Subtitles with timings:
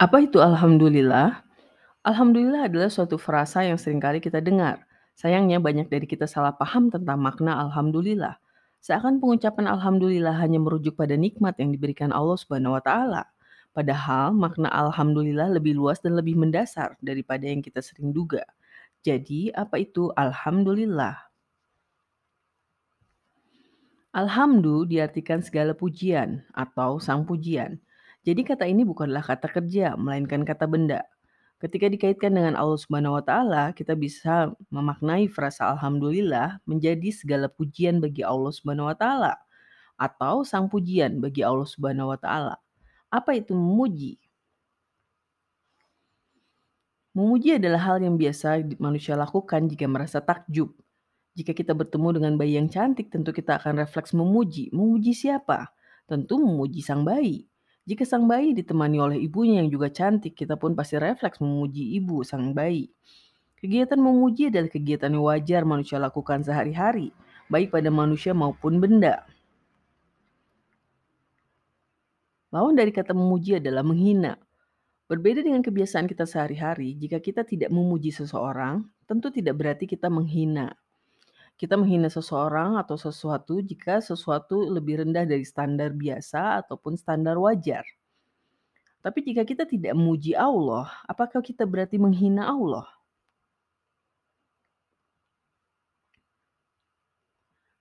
[0.00, 1.44] Apa itu alhamdulillah?
[2.08, 4.88] Alhamdulillah adalah suatu frasa yang sering kali kita dengar.
[5.12, 8.40] Sayangnya banyak dari kita salah paham tentang makna alhamdulillah.
[8.80, 13.28] Seakan pengucapan alhamdulillah hanya merujuk pada nikmat yang diberikan Allah Subhanahu wa taala.
[13.76, 18.40] Padahal makna alhamdulillah lebih luas dan lebih mendasar daripada yang kita sering duga.
[19.04, 21.28] Jadi, apa itu alhamdulillah?
[24.16, 27.76] Alhamdu diartikan segala pujian atau sang pujian.
[28.20, 31.08] Jadi kata ini bukanlah kata kerja, melainkan kata benda.
[31.60, 38.00] Ketika dikaitkan dengan Allah Subhanahu wa taala, kita bisa memaknai frasa alhamdulillah menjadi segala pujian
[38.00, 39.36] bagi Allah Subhanahu wa taala
[40.00, 42.56] atau sang pujian bagi Allah Subhanahu wa taala.
[43.12, 44.16] Apa itu memuji?
[47.12, 50.72] Memuji adalah hal yang biasa manusia lakukan jika merasa takjub.
[51.36, 54.72] Jika kita bertemu dengan bayi yang cantik, tentu kita akan refleks memuji.
[54.72, 55.68] Memuji siapa?
[56.08, 57.49] Tentu memuji sang bayi.
[57.88, 62.20] Jika sang bayi ditemani oleh ibunya yang juga cantik, kita pun pasti refleks memuji ibu
[62.24, 62.92] sang bayi.
[63.60, 67.12] Kegiatan memuji adalah kegiatan yang wajar manusia lakukan sehari-hari,
[67.52, 69.28] baik pada manusia maupun benda.
[72.50, 74.40] Lawan dari kata memuji adalah menghina.
[75.12, 80.79] Berbeda dengan kebiasaan kita sehari-hari, jika kita tidak memuji seseorang, tentu tidak berarti kita menghina.
[81.60, 87.84] Kita menghina seseorang atau sesuatu jika sesuatu lebih rendah dari standar biasa ataupun standar wajar.
[89.04, 92.88] Tapi jika kita tidak memuji Allah, apakah kita berarti menghina Allah?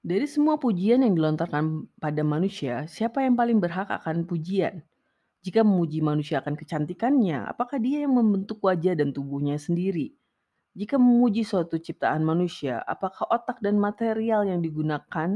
[0.04, 4.84] Dari semua pujian yang dilontarkan pada manusia, siapa yang paling berhak akan pujian?
[5.40, 10.19] Jika memuji manusia akan kecantikannya, apakah dia yang membentuk wajah dan tubuhnya sendiri?
[10.80, 15.30] Jika memuji suatu ciptaan manusia, apakah otak dan material yang digunakan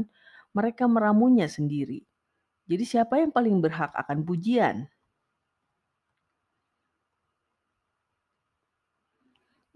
[0.56, 2.00] mereka meramunya sendiri?
[2.70, 4.76] Jadi siapa yang paling berhak akan pujian?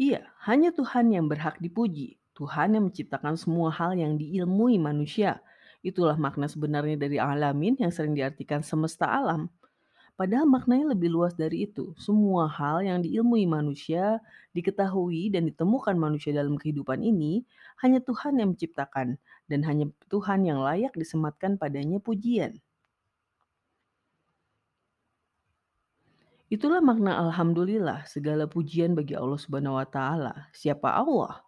[0.07, 2.09] Iya, hanya Tuhan yang berhak dipuji.
[2.39, 5.43] Tuhan yang menciptakan semua hal yang diilmui manusia.
[5.83, 9.51] Itulah makna sebenarnya dari alamin yang sering diartikan semesta alam.
[10.19, 11.95] Padahal maknanya lebih luas dari itu.
[11.95, 14.19] Semua hal yang diilmui manusia,
[14.51, 17.47] diketahui dan ditemukan manusia dalam kehidupan ini,
[17.79, 19.15] hanya Tuhan yang menciptakan
[19.47, 22.59] dan hanya Tuhan yang layak disematkan padanya pujian.
[26.51, 30.51] Itulah makna alhamdulillah, segala pujian bagi Allah Subhanahu wa taala.
[30.51, 31.47] Siapa Allah?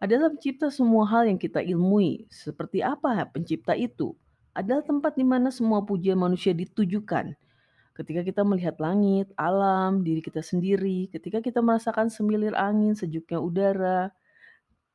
[0.00, 2.24] Adalah pencipta semua hal yang kita ilmui.
[2.32, 4.16] Seperti apa pencipta itu?
[4.56, 7.36] Adalah tempat di mana semua pujian manusia ditujukan
[7.98, 14.14] Ketika kita melihat langit, alam, diri kita sendiri, ketika kita merasakan semilir angin, sejuknya udara,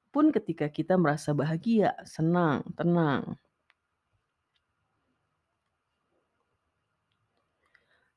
[0.08, 3.36] pun ketika kita merasa bahagia, senang, tenang.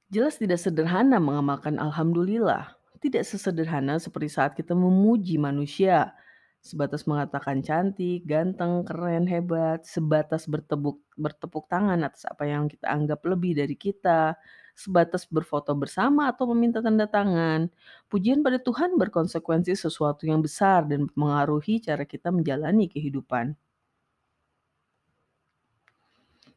[0.07, 2.79] Jelas tidak sederhana mengamalkan alhamdulillah.
[3.03, 6.15] Tidak sesederhana seperti saat kita memuji manusia,
[6.63, 13.19] sebatas mengatakan cantik, ganteng, keren, hebat, sebatas bertepuk bertepuk tangan atas apa yang kita anggap
[13.27, 14.39] lebih dari kita,
[14.77, 17.73] sebatas berfoto bersama atau meminta tanda tangan.
[18.13, 23.57] Pujian pada Tuhan berkonsekuensi sesuatu yang besar dan mengaruhi cara kita menjalani kehidupan.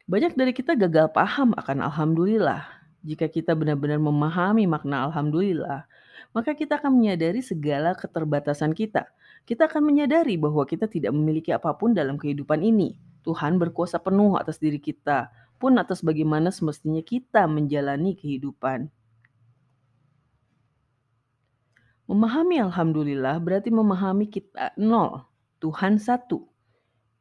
[0.09, 2.65] Banyak dari kita gagal paham akan alhamdulillah.
[3.07, 5.87] Jika kita benar-benar memahami makna alhamdulillah,
[6.35, 9.07] maka kita akan menyadari segala keterbatasan kita.
[9.47, 12.99] Kita akan menyadari bahwa kita tidak memiliki apa pun dalam kehidupan ini.
[13.23, 18.87] Tuhan berkuasa penuh atas diri kita, pun atas bagaimana semestinya kita menjalani kehidupan.
[22.09, 25.29] Memahami Alhamdulillah berarti memahami kita nol,
[25.61, 26.49] Tuhan satu.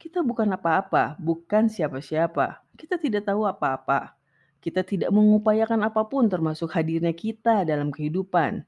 [0.00, 2.62] Kita bukan apa-apa, bukan siapa-siapa.
[2.78, 4.16] Kita tidak tahu apa-apa.
[4.62, 8.64] Kita tidak mengupayakan apa pun termasuk hadirnya kita dalam kehidupan.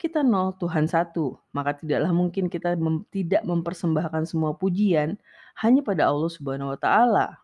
[0.00, 1.36] Kita nol, Tuhan satu.
[1.52, 5.20] Maka tidaklah mungkin kita mem tidak mempersembahkan semua pujian
[5.60, 7.36] hanya pada Allah Subhanahu wa taala.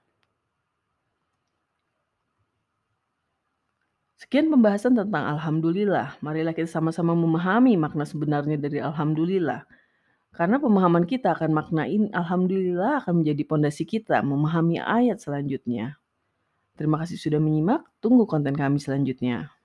[4.16, 6.16] Sekian pembahasan tentang alhamdulillah.
[6.24, 9.68] Marilah kita sama-sama memahami makna sebenarnya dari alhamdulillah.
[10.32, 16.00] Karena pemahaman kita akan maknain alhamdulillah akan menjadi pondasi kita memahami ayat selanjutnya.
[16.76, 17.84] Terima kasih sudah menyimak.
[18.04, 19.55] Tunggu konten kami selanjutnya.